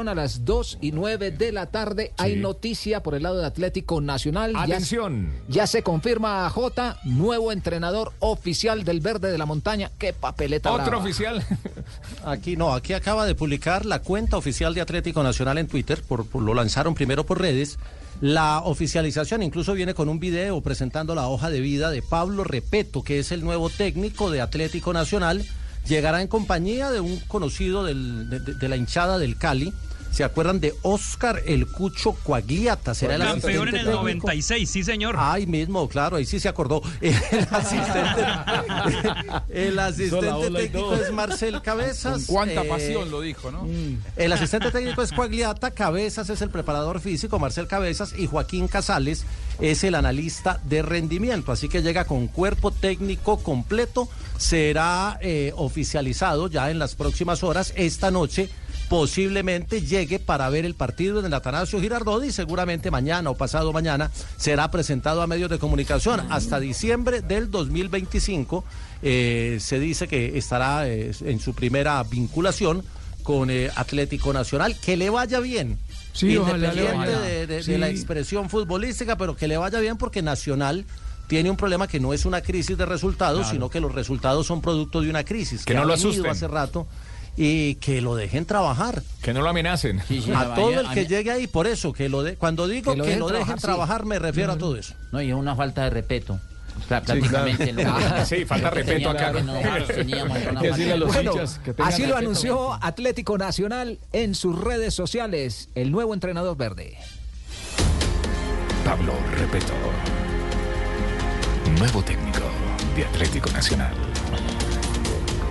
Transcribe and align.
a 0.00 0.14
las 0.14 0.44
2 0.44 0.78
y 0.80 0.90
9 0.92 1.30
de 1.30 1.52
la 1.52 1.66
tarde. 1.66 2.12
Hay 2.18 2.36
noticia 2.36 3.02
por 3.02 3.14
el 3.14 3.22
lado 3.22 3.38
de 3.38 3.46
Atlético 3.46 4.00
Nacional. 4.00 4.52
Ya- 4.52 4.62
Atención. 4.62 5.30
Ya, 5.48 5.66
se 5.66 5.82
confirma 5.82 6.44
a 6.46 6.50
Jota, 6.50 6.98
nuevo 7.04 7.52
entrenador 7.52 8.12
oficial 8.18 8.82
del 8.84 9.00
Verde 9.00 9.30
de 9.30 9.38
la 9.38 9.46
Montaña. 9.46 9.90
Qué 9.98 10.12
papeleta. 10.12 10.72
Otro 10.72 10.86
brava. 10.86 11.02
oficial. 11.04 11.44
Aquí 12.24 12.56
no, 12.56 12.72
aquí 12.74 12.92
acaba 12.94 13.26
de 13.26 13.34
publicar 13.34 13.84
la 13.86 14.00
cuenta 14.00 14.36
oficial 14.36 14.74
de 14.74 14.80
Atlético 14.80 15.22
Nacional 15.22 15.58
en 15.58 15.68
Twitter, 15.68 16.02
por, 16.02 16.26
por- 16.26 16.42
lo 16.42 16.54
lanzaron 16.54 16.94
primero 16.94 17.24
por 17.24 17.40
redes. 17.40 17.78
La 18.20 18.60
oficialización 18.60 19.42
incluso 19.42 19.74
viene 19.74 19.92
con 19.94 20.08
un 20.08 20.18
video 20.20 20.60
presentando 20.60 21.14
la 21.14 21.28
hoja 21.28 21.50
de 21.50 21.60
vida 21.60 21.90
de 21.90 22.00
Pablo 22.02 22.44
Repeto, 22.44 23.02
que 23.02 23.18
es 23.18 23.32
el 23.32 23.42
nuevo 23.44 23.68
técnico 23.70 24.30
de 24.30 24.40
Atlético 24.40 24.92
Nacional. 24.92 25.44
Llegará 25.86 26.22
en 26.22 26.28
compañía 26.28 26.90
de 26.90 27.00
un 27.00 27.18
conocido 27.20 27.84
del- 27.84 28.28
de, 28.30 28.68
la 28.68 28.76
hinchada 28.76 29.18
del 29.18 29.36
Cali. 29.36 29.72
¿Se 30.10 30.22
acuerdan 30.22 30.60
de 30.60 30.72
Oscar 30.82 31.42
El 31.44 31.66
Cucho 31.66 32.12
Coagliata? 32.12 32.94
Será 32.94 33.16
el 33.16 33.22
Campeón 33.22 33.68
en 33.70 33.74
el 33.74 33.80
técnico. 33.80 34.02
96, 34.02 34.70
sí 34.70 34.84
señor. 34.84 35.16
Ahí 35.18 35.44
mismo, 35.44 35.88
claro, 35.88 36.18
ahí 36.18 36.24
sí 36.24 36.38
se 36.38 36.48
acordó. 36.48 36.82
El 37.00 37.16
asistente, 37.50 38.24
el 39.48 39.76
técnico 40.52 40.94
es 40.94 41.12
Marcel 41.12 41.60
Cabezas. 41.62 42.26
Con 42.26 42.36
cuánta 42.36 42.62
eh, 42.62 42.68
pasión 42.68 43.10
lo 43.10 43.20
dijo, 43.20 43.50
¿no? 43.50 43.66
El 44.14 44.32
asistente 44.32 44.70
técnico 44.70 45.02
es 45.02 45.10
Coagliata, 45.10 45.72
Cabezas 45.72 46.30
es 46.30 46.40
el 46.42 46.50
preparador 46.50 47.00
físico, 47.00 47.40
Marcel 47.40 47.66
Cabezas, 47.66 48.14
y 48.16 48.28
Joaquín 48.28 48.68
Casales 48.68 49.24
es 49.60 49.84
el 49.84 49.94
analista 49.94 50.60
de 50.64 50.82
rendimiento. 50.82 51.52
Así 51.52 51.68
que 51.68 51.82
llega 51.82 52.04
con 52.04 52.28
cuerpo 52.28 52.70
técnico 52.70 53.38
completo. 53.38 54.08
Será 54.36 55.18
eh, 55.20 55.52
oficializado 55.56 56.48
ya 56.48 56.70
en 56.70 56.78
las 56.78 56.94
próximas 56.94 57.42
horas. 57.42 57.72
Esta 57.76 58.10
noche 58.10 58.48
posiblemente 58.88 59.82
llegue 59.82 60.18
para 60.18 60.48
ver 60.50 60.64
el 60.64 60.74
partido 60.74 61.20
en 61.20 61.26
el 61.26 61.34
Atanasio 61.34 61.80
Girardot 61.80 62.24
y 62.24 62.32
seguramente 62.32 62.90
mañana 62.90 63.30
o 63.30 63.34
pasado 63.34 63.72
mañana 63.72 64.10
será 64.36 64.70
presentado 64.70 65.22
a 65.22 65.26
medios 65.26 65.50
de 65.50 65.58
comunicación. 65.58 66.20
Hasta 66.30 66.60
diciembre 66.60 67.22
del 67.22 67.50
2025 67.50 68.64
eh, 69.02 69.58
se 69.60 69.78
dice 69.78 70.08
que 70.08 70.38
estará 70.38 70.86
eh, 70.88 71.12
en 71.22 71.40
su 71.40 71.54
primera 71.54 72.02
vinculación 72.02 72.84
con 73.22 73.50
eh, 73.50 73.70
Atlético 73.74 74.32
Nacional. 74.32 74.78
Que 74.78 74.96
le 74.96 75.10
vaya 75.10 75.40
bien. 75.40 75.78
Sí, 76.14 76.36
Independiente 76.36 77.10
de, 77.18 77.46
de- 77.46 77.46
de 77.48 77.62
Sí. 77.62 77.76
la 77.76 77.88
expresión 77.90 78.48
futbolística, 78.48 79.16
pero 79.18 79.36
que 79.36 79.46
le 79.48 79.56
vaya 79.58 79.78
bien 79.80 79.98
porque 79.98 80.22
Nacional 80.22 80.86
tiene 81.26 81.50
un 81.50 81.56
problema 81.56 81.86
que 81.88 82.00
no 82.00 82.12
es 82.14 82.24
una 82.24 82.40
crisis 82.40 82.78
de 82.78 82.86
resultados, 82.86 83.48
sino 83.48 83.68
que 83.68 83.80
los 83.80 83.92
resultados 83.94 84.46
son 84.46 84.60
producto 84.62 85.00
de 85.02 85.10
una 85.10 85.24
crisis. 85.24 85.64
Que 85.64 85.74
no 85.74 85.82
ha 85.82 85.84
lo 85.84 85.94
asusten. 85.94 86.26
hace 86.26 86.46
rato 86.48 86.86
y 87.36 87.74
que 87.76 88.00
lo 88.00 88.14
dejen 88.14 88.44
trabajar. 88.44 89.02
Que 89.22 89.34
no 89.34 89.42
lo 89.42 89.48
amenacen. 89.48 90.00
a 90.34 90.54
todo 90.54 90.78
el 90.80 90.88
que 90.90 91.06
llegue 91.06 91.30
ahí, 91.32 91.46
por 91.48 91.66
eso, 91.66 91.92
que 91.92 92.08
lo 92.08 92.22
de, 92.22 92.36
cuando 92.36 92.68
digo 92.68 92.92
que 92.94 93.16
lo, 93.16 93.28
dejen 93.28 93.56
trabajar, 93.56 94.04
me 94.06 94.18
refiero 94.20 94.52
a 94.52 94.58
todo 94.58 94.76
eso. 94.76 94.94
No, 95.12 95.20
y 95.20 95.30
es 95.30 95.34
una 95.34 95.56
falta 95.56 95.82
de 95.84 95.90
respeto. 95.90 96.38
Sí, 98.24 98.44
falta 98.44 98.70
respeto 98.70 99.10
acá. 99.10 99.32
Bueno, 99.32 99.54
así 101.78 102.06
lo 102.06 102.16
anunció 102.16 102.78
Atlético 102.82 103.38
Nacional 103.38 103.98
en 104.12 104.34
sus 104.34 104.58
redes 104.58 104.94
sociales, 104.94 105.68
el 105.74 105.90
nuevo 105.90 106.14
entrenador 106.14 106.56
verde. 106.56 106.96
Pablo 108.84 109.12
Repeto. 109.38 109.72
Nuevo 111.78 112.02
técnico 112.02 112.40
de 112.94 113.04
Atlético 113.04 113.50
Nacional. 113.50 113.94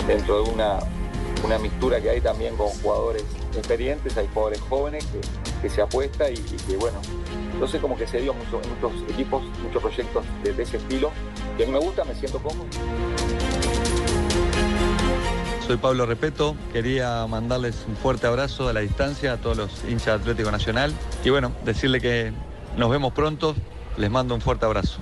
dentro 0.07 0.43
de 0.43 0.51
una, 0.51 0.79
una 1.43 1.57
mixtura 1.57 1.99
que 2.01 2.09
hay 2.09 2.21
también 2.21 2.55
con 2.55 2.67
jugadores 2.67 3.23
experientes, 3.57 4.15
hay 4.17 4.27
jugadores 4.33 4.59
jóvenes 4.69 5.05
que, 5.05 5.19
que 5.61 5.69
se 5.69 5.81
apuesta 5.81 6.29
y, 6.29 6.33
y 6.33 6.57
que 6.67 6.77
bueno, 6.77 6.99
entonces 7.53 7.79
como 7.79 7.97
que 7.97 8.07
se 8.07 8.19
dio 8.21 8.33
muchos 8.33 8.63
equipos, 9.09 9.43
muchos 9.63 9.81
proyectos 9.81 10.25
de, 10.43 10.53
de 10.53 10.63
ese 10.63 10.77
estilo, 10.77 11.11
que 11.57 11.63
a 11.63 11.67
mí 11.67 11.71
me 11.71 11.79
gusta, 11.79 12.03
me 12.03 12.15
siento 12.15 12.39
cómodo. 12.39 12.65
Soy 15.65 15.77
Pablo 15.77 16.05
Repeto, 16.05 16.57
quería 16.73 17.25
mandarles 17.25 17.85
un 17.87 17.95
fuerte 17.95 18.27
abrazo 18.27 18.67
a 18.67 18.73
la 18.73 18.81
distancia 18.81 19.33
a 19.33 19.37
todos 19.37 19.55
los 19.55 19.83
hinchas 19.85 20.05
de 20.05 20.31
Atlético 20.31 20.51
Nacional 20.51 20.93
y 21.23 21.29
bueno, 21.29 21.53
decirle 21.63 22.01
que 22.01 22.33
nos 22.75 22.89
vemos 22.89 23.13
pronto, 23.13 23.55
les 23.97 24.11
mando 24.11 24.35
un 24.35 24.41
fuerte 24.41 24.65
abrazo. 24.65 24.99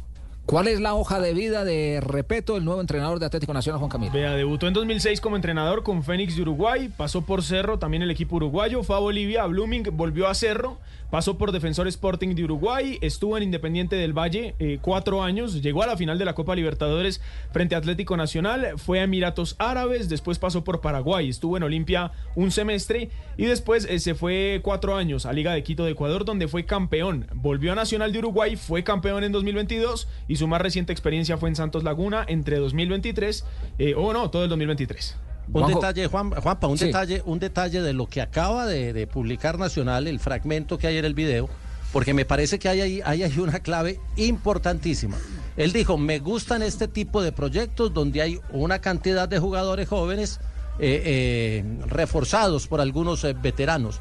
¿Cuál 0.52 0.68
es 0.68 0.82
la 0.82 0.96
hoja 0.96 1.22
de 1.22 1.34
vida 1.34 1.64
de 1.64 2.02
Repeto, 2.02 2.58
el 2.58 2.66
nuevo 2.66 2.82
entrenador 2.82 3.20
de 3.20 3.26
Atlético 3.26 3.54
Nacional, 3.54 3.80
Juan 3.80 3.90
Camilo? 3.90 4.12
Vea, 4.12 4.32
debutó 4.32 4.68
en 4.68 4.74
2006 4.74 5.22
como 5.22 5.38
entrenador 5.38 5.82
con 5.82 6.04
Fénix 6.04 6.36
de 6.36 6.42
Uruguay, 6.42 6.90
pasó 6.90 7.22
por 7.22 7.42
Cerro, 7.42 7.80
también 7.80 8.04
el 8.04 8.12
equipo 8.12 8.36
uruguayo, 8.36 8.84
fue 8.84 8.98
a 8.98 9.00
Bolivia, 9.00 9.44
a 9.44 9.48
Blooming, 9.48 9.86
volvió 9.94 10.28
a 10.28 10.34
Cerro, 10.36 10.78
pasó 11.10 11.38
por 11.38 11.54
Defensor 11.54 11.88
Sporting 11.88 12.36
de 12.36 12.44
Uruguay, 12.44 12.98
estuvo 13.00 13.38
en 13.38 13.44
Independiente 13.44 13.96
del 13.96 14.12
Valle 14.12 14.56
eh, 14.60 14.80
cuatro 14.82 15.24
años, 15.24 15.62
llegó 15.62 15.84
a 15.84 15.88
la 15.88 15.96
final 15.96 16.20
de 16.20 16.26
la 16.26 16.36
Copa 16.36 16.54
Libertadores 16.54 17.22
frente 17.54 17.76
a 17.76 17.78
Atlético 17.78 18.18
Nacional, 18.18 18.74
fue 18.76 19.00
a 19.00 19.04
Emiratos 19.04 19.56
Árabes, 19.58 20.10
después 20.10 20.38
pasó 20.38 20.66
por 20.66 20.82
Paraguay, 20.82 21.30
estuvo 21.30 21.56
en 21.56 21.64
Olimpia 21.64 22.12
un 22.36 22.52
semestre 22.52 23.10
y 23.38 23.46
después 23.46 23.86
eh, 23.90 24.00
se 24.00 24.16
fue 24.16 24.60
cuatro 24.62 24.98
años 24.98 25.26
a 25.26 25.32
Liga 25.32 25.54
de 25.54 25.64
Quito 25.64 25.86
de 25.86 25.92
Ecuador 25.92 26.26
donde 26.26 26.50
fue 26.50 26.66
campeón, 26.66 27.28
volvió 27.36 27.72
a 27.72 27.76
Nacional 27.76 28.12
de 28.12 28.20
Uruguay, 28.20 28.58
fue 28.58 28.84
campeón 28.84 29.24
en 29.24 29.32
2022 29.32 30.10
y 30.28 30.41
su 30.42 30.48
más 30.48 30.62
reciente 30.62 30.92
experiencia 30.92 31.38
fue 31.38 31.50
en 31.50 31.56
Santos 31.56 31.84
Laguna 31.84 32.26
entre 32.28 32.58
2023, 32.58 33.46
eh, 33.80 33.94
o 33.96 34.12
no, 34.14 34.30
todo 34.30 34.44
el 34.44 34.50
2023. 34.50 35.16
Un 35.48 35.54
Juanjo. 35.64 35.80
detalle, 35.80 36.08
Juan, 36.08 36.32
Juanpa, 36.32 36.68
un 36.68 36.78
Sí. 36.78 36.86
detalle, 36.86 37.22
un 37.26 37.40
detalle 37.40 37.82
de 37.82 37.94
lo 37.94 38.06
que 38.08 38.22
acaba 38.22 38.66
de, 38.68 38.94
de 38.94 39.08
publicar 39.08 39.58
Nacional, 39.60 40.08
el 40.08 40.20
fragmento 40.20 40.78
que 40.78 40.88
hay 40.88 40.98
en 40.98 41.06
el 41.06 41.14
video, 41.14 41.50
porque 41.94 42.14
me 42.14 42.26
parece 42.26 42.58
que 42.60 42.70
hay 42.70 42.82
ahí, 42.82 43.02
hay 43.04 43.24
ahí 43.24 43.38
una 43.40 43.60
clave 43.60 44.00
importantísima. 44.16 45.18
Él 45.58 45.74
dijo, 45.74 45.98
me 45.98 46.20
gustan 46.20 46.64
este 46.64 46.88
tipo 46.88 47.22
de 47.22 47.32
proyectos 47.34 47.94
donde 47.94 48.22
hay 48.22 48.40
una 48.52 48.80
cantidad 48.80 49.28
de 49.28 49.40
jugadores 49.40 49.90
jóvenes 49.90 50.40
eh, 50.80 51.02
eh, 51.06 51.66
reforzados 51.88 52.68
por 52.68 52.80
algunos 52.82 53.24
eh, 53.26 53.34
veteranos. 53.34 54.00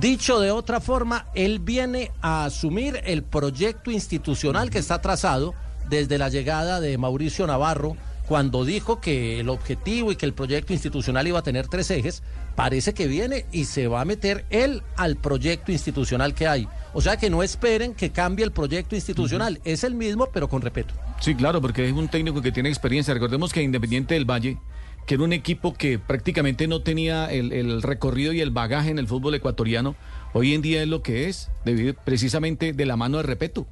Dicho 0.00 0.40
de 0.40 0.50
otra 0.50 0.80
forma, 0.80 1.26
él 1.34 1.58
viene 1.58 2.10
a 2.22 2.44
asumir 2.46 3.00
el 3.04 3.22
proyecto 3.22 3.90
institucional 3.90 4.70
que 4.70 4.78
está 4.78 5.00
trazado 5.02 5.54
desde 5.88 6.18
la 6.18 6.28
llegada 6.28 6.80
de 6.80 6.98
Mauricio 6.98 7.46
Navarro, 7.46 7.96
cuando 8.26 8.64
dijo 8.64 9.00
que 9.00 9.40
el 9.40 9.48
objetivo 9.48 10.10
y 10.10 10.16
que 10.16 10.24
el 10.26 10.32
proyecto 10.32 10.72
institucional 10.72 11.26
iba 11.26 11.38
a 11.38 11.42
tener 11.42 11.68
tres 11.68 11.90
ejes, 11.90 12.22
parece 12.56 12.94
que 12.94 13.06
viene 13.06 13.44
y 13.52 13.66
se 13.66 13.86
va 13.86 14.00
a 14.00 14.04
meter 14.04 14.46
él 14.50 14.82
al 14.96 15.16
proyecto 15.16 15.72
institucional 15.72 16.34
que 16.34 16.48
hay. 16.48 16.66
O 16.94 17.00
sea 17.00 17.16
que 17.16 17.28
no 17.28 17.42
esperen 17.42 17.94
que 17.94 18.10
cambie 18.10 18.44
el 18.44 18.52
proyecto 18.52 18.94
institucional, 18.94 19.60
es 19.64 19.84
el 19.84 19.94
mismo 19.94 20.28
pero 20.32 20.48
con 20.48 20.62
respeto. 20.62 20.94
Sí, 21.20 21.34
claro, 21.34 21.60
porque 21.60 21.86
es 21.86 21.92
un 21.92 22.08
técnico 22.08 22.40
que 22.40 22.52
tiene 22.52 22.68
experiencia. 22.68 23.12
Recordemos 23.12 23.52
que 23.52 23.62
Independiente 23.62 24.14
del 24.14 24.24
Valle, 24.24 24.58
que 25.06 25.14
era 25.14 25.24
un 25.24 25.32
equipo 25.34 25.74
que 25.74 25.98
prácticamente 25.98 26.66
no 26.66 26.80
tenía 26.80 27.26
el, 27.26 27.52
el 27.52 27.82
recorrido 27.82 28.32
y 28.32 28.40
el 28.40 28.50
bagaje 28.50 28.90
en 28.90 28.98
el 28.98 29.06
fútbol 29.06 29.34
ecuatoriano, 29.34 29.96
hoy 30.32 30.54
en 30.54 30.62
día 30.62 30.82
es 30.82 30.88
lo 30.88 31.02
que 31.02 31.28
es, 31.28 31.50
debido 31.66 31.94
precisamente 32.04 32.72
de 32.72 32.86
la 32.86 32.96
mano 32.96 33.18
de 33.18 33.24
Repeto. 33.24 33.66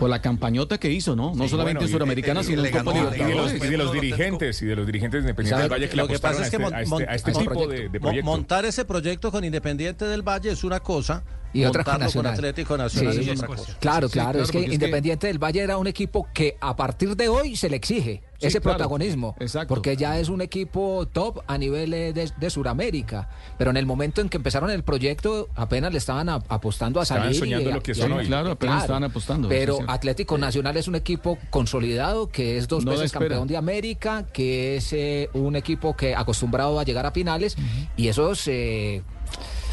Por 0.00 0.10
la 0.10 0.20
campañota 0.20 0.78
que 0.78 0.90
hizo, 0.90 1.14
¿no? 1.14 1.34
No 1.34 1.44
Sí, 1.44 1.50
solamente 1.50 1.80
bueno, 1.84 1.92
Suramericana, 1.92 2.42
sino 2.42 2.64
y 2.64 2.68
en 2.68 2.72
Copa 2.72 2.92
ganó, 2.92 3.14
y 3.14 3.18
de 3.18 3.34
los, 3.34 3.52
Libertadores. 3.52 3.64
y 3.64 3.70
de 3.70 3.76
los 3.76 3.92
dirigentes 3.92 4.62
y 4.62 4.66
de 4.66 4.76
los 4.76 4.86
dirigentes 4.86 5.20
independientes 5.20 5.62
del 5.62 5.70
Valle 5.70 5.88
que 5.88 5.96
le 5.96 6.02
lo 6.02 6.08
que 6.08 6.18
pasa 6.18 6.42
es 6.42 6.50
que 6.50 6.56
a 6.56 6.58
este, 6.58 6.58
mon- 6.58 6.74
a 6.74 6.80
este- 6.82 7.04
a 7.10 7.14
este 7.14 7.32
mon- 7.32 7.42
tipo 7.42 7.66
de, 7.68 7.88
de 7.90 8.00
proyecto. 8.00 8.24
Montar 8.26 8.64
ese 8.64 8.84
proyecto 8.84 9.30
con 9.30 9.44
Independiente 9.44 10.06
del 10.06 10.22
Valle 10.26 10.50
es 10.50 10.64
una 10.64 10.80
cosa, 10.80 11.22
Y 11.52 11.64
otra 11.64 11.82
con 11.84 11.94
montarlo 11.94 12.12
con 12.12 12.22
Nacional. 12.24 12.34
Atlético 12.34 12.76
Nacional 12.78 13.12
Sí, 13.14 13.18
es 13.20 13.24
sí, 13.26 13.30
otra 13.32 13.46
sí. 13.48 13.54
cosa. 13.54 13.78
Claro, 13.80 14.08
Sí, 14.08 14.12
claro, 14.12 14.30
claro, 14.30 14.44
es 14.44 14.50
que 14.50 14.52
porque 14.58 14.64
es 14.64 14.68
que- 14.68 14.74
Independiente 14.74 15.26
del 15.26 15.38
Valle 15.42 15.60
era 15.60 15.76
un 15.78 15.86
equipo 15.88 16.28
que 16.32 16.56
a 16.60 16.76
partir 16.76 17.16
de 17.16 17.28
hoy 17.28 17.56
se 17.56 17.68
le 17.68 17.76
exige 17.76 18.22
Sí, 18.38 18.46
ese 18.46 18.60
claro. 18.60 18.78
protagonismo, 18.78 19.34
Exacto. 19.38 19.74
porque 19.74 19.96
ya 19.96 20.18
es 20.18 20.28
un 20.30 20.40
equipo 20.40 21.06
top 21.12 21.40
a 21.46 21.58
nivel 21.58 21.92
eh, 21.92 22.12
de, 22.14 22.30
de 22.38 22.50
Sudamérica, 22.50 23.28
pero 23.58 23.70
en 23.70 23.76
el 23.76 23.84
momento 23.84 24.20
en 24.22 24.28
que 24.30 24.38
empezaron 24.38 24.70
el 24.70 24.82
proyecto 24.82 25.48
apenas 25.56 25.92
le 25.92 25.98
estaban 25.98 26.28
a- 26.30 26.36
apostando 26.48 27.00
a 27.00 27.02
Estaban 27.02 27.24
salir. 27.24 27.38
soñando 27.38 27.68
y 27.68 27.72
lo 27.74 27.82
que 27.82 27.92
y 27.92 27.94
son 27.96 28.12
hoy. 28.12 28.26
Claro, 28.26 28.52
apenas 28.52 28.82
estaban 28.82 29.04
apostando, 29.04 29.48
Pero. 29.48 29.78
Atlético 29.88 30.38
Nacional 30.38 30.76
es 30.78 30.88
un 30.88 30.94
equipo 30.94 31.36
consolidado, 31.50 32.28
que 32.30 32.56
es 32.56 32.66
dos 32.68 32.84
No 32.84 32.92
veces 32.92 33.12
campeón 33.12 33.46
de 33.48 33.56
América, 33.58 34.24
que 34.32 34.76
es 34.76 34.92
eh, 34.92 35.28
un 35.34 35.56
equipo 35.56 35.94
que 35.96 36.14
acostumbrado 36.14 36.78
a 36.80 36.84
llegar 36.84 37.04
a 37.06 37.10
finales, 37.10 37.56
y 37.96 38.08
esos 38.08 38.46
eh, 38.48 39.02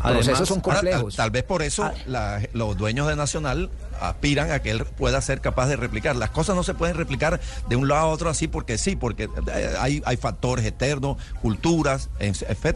Además, 0.08 0.26
procesos 0.26 0.48
son 0.48 0.62
Ahora, 0.64 0.76
tal, 0.82 0.90
complejos. 0.92 1.16
tal 1.16 1.32
vez 1.32 1.44
por 1.44 1.62
eso 1.62 1.92
la- 2.06 2.42
los 2.54 2.78
dueños 2.78 3.08
de 3.08 3.16
Nacional 3.16 3.70
aspiran 4.00 4.52
a 4.52 4.60
que 4.62 4.70
él 4.72 4.86
pueda 4.86 5.20
ser 5.22 5.42
capaz 5.42 5.68
de 5.68 5.76
replicar. 5.76 6.16
Las 6.16 6.30
cosas 6.30 6.56
no 6.56 6.64
se 6.64 6.74
pueden 6.76 6.96
replicar 6.96 7.40
de 7.68 7.76
un 7.76 7.88
lado 7.88 8.02
a 8.02 8.08
otro 8.10 8.30
así 8.30 8.48
porque 8.48 8.78
sí, 8.78 8.96
porque 8.96 9.24
eh, 9.24 9.74
hay, 9.80 10.02
hay 10.06 10.18
factores 10.18 10.66
eternos, 10.66 11.18
culturas, 11.42 12.10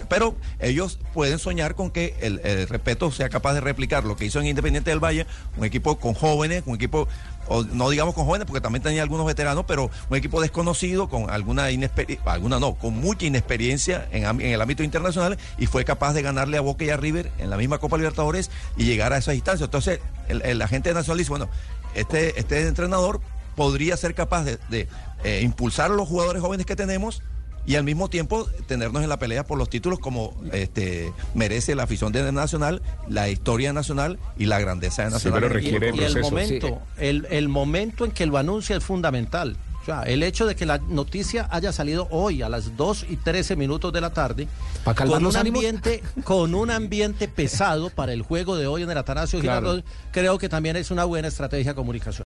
pero 0.09 0.35
ellos 0.59 0.99
pueden 1.13 1.39
soñar 1.39 1.75
con 1.75 1.91
que 1.91 2.15
el, 2.21 2.39
el 2.43 2.67
respeto 2.67 3.11
sea 3.11 3.29
capaz 3.29 3.53
de 3.53 3.61
replicar 3.61 4.03
lo 4.03 4.15
que 4.15 4.25
hizo 4.25 4.39
en 4.39 4.47
Independiente 4.47 4.89
del 4.89 4.99
Valle, 5.03 5.27
un 5.57 5.65
equipo 5.65 5.97
con 5.99 6.13
jóvenes, 6.13 6.63
un 6.65 6.75
equipo 6.75 7.07
o 7.47 7.63
no 7.63 7.89
digamos 7.89 8.15
con 8.15 8.25
jóvenes, 8.25 8.45
porque 8.45 8.61
también 8.61 8.83
tenía 8.83 9.01
algunos 9.01 9.25
veteranos, 9.25 9.65
pero 9.67 9.89
un 10.09 10.17
equipo 10.17 10.41
desconocido 10.41 11.09
con 11.09 11.29
alguna 11.29 11.71
inexperiencia, 11.71 12.31
alguna 12.31 12.59
no, 12.59 12.75
con 12.75 12.95
mucha 12.99 13.25
inexperiencia 13.25 14.07
en, 14.11 14.41
el 14.41 14.61
ámbito 14.61 14.83
internacional 14.83 15.37
y 15.57 15.65
fue 15.65 15.85
capaz 15.85 16.13
de 16.13 16.21
ganarle 16.21 16.57
a 16.57 16.61
Boca 16.61 16.85
y 16.85 16.89
a 16.89 16.97
River 16.97 17.31
en 17.37 17.49
la 17.49 17.57
misma 17.57 17.79
Copa 17.79 17.97
Libertadores 17.97 18.51
y 18.77 18.85
llegar 18.85 19.13
a 19.13 19.17
esa 19.17 19.33
instancia. 19.33 19.65
Entonces, 19.65 19.99
el, 20.27 20.41
el 20.43 20.61
agente 20.61 20.93
Nacional 20.93 21.17
dice, 21.17 21.29
bueno, 21.29 21.49
este, 21.95 22.39
este 22.39 22.67
entrenador 22.67 23.21
podría 23.55 23.97
ser 23.97 24.15
capaz 24.15 24.43
de, 24.43 24.57
de, 24.69 24.87
eh, 25.23 25.41
impulsar 25.43 25.91
a 25.91 25.93
los 25.93 26.07
jugadores 26.07 26.41
jóvenes 26.41 26.65
que 26.65 26.75
tenemos 26.75 27.21
y 27.65 27.75
al 27.75 27.83
mismo 27.83 28.09
tiempo 28.09 28.47
tenernos 28.67 29.03
en 29.03 29.09
la 29.09 29.17
pelea 29.19 29.45
por 29.45 29.57
los 29.57 29.69
títulos 29.69 29.99
como 29.99 30.33
este 30.51 31.13
merece 31.35 31.75
la 31.75 31.83
afición 31.83 32.11
de 32.11 32.31
Nacional, 32.31 32.81
la 33.07 33.29
historia 33.29 33.73
nacional 33.73 34.19
y 34.37 34.45
la 34.45 34.59
grandeza 34.59 35.03
de 35.03 35.09
Sí, 35.09 35.13
Nacional. 35.13 35.43
el 35.43 35.63
y 35.63 36.03
el 36.03 36.21
momento, 36.21 36.81
el, 36.97 37.27
el 37.29 37.49
momento 37.49 38.05
en 38.05 38.11
que 38.11 38.25
lo 38.25 38.37
anuncia 38.37 38.75
es 38.77 38.83
fundamental. 38.83 39.57
O 39.81 39.83
sea, 39.85 40.03
el 40.03 40.21
hecho 40.21 40.45
de 40.45 40.55
que 40.55 40.67
la 40.67 40.77
noticia 40.77 41.47
haya 41.49 41.71
salido 41.71 42.07
hoy 42.11 42.43
a 42.43 42.49
las 42.49 42.77
2 42.77 43.07
y 43.09 43.15
13 43.15 43.55
minutos 43.55 43.91
de 43.91 43.99
la 43.99 44.11
tarde, 44.11 44.47
¿Pa 44.83 44.93
calmar 44.93 45.17
con 45.17 45.25
un, 45.25 45.35
ambiente, 45.35 46.03
con 46.23 46.53
un 46.53 46.69
ambiente 46.69 47.27
pesado 47.27 47.89
para 47.89 48.13
el 48.13 48.21
juego 48.21 48.55
de 48.57 48.67
hoy 48.67 48.83
en 48.83 48.91
el 48.91 48.97
Atanasio 48.99 49.39
Claro. 49.39 49.61
Girardot, 49.61 49.85
creo 50.11 50.37
que 50.37 50.49
también 50.49 50.75
es 50.75 50.91
una 50.91 51.03
buena 51.05 51.29
estrategia 51.29 51.71
de 51.71 51.75
comunicación. 51.75 52.19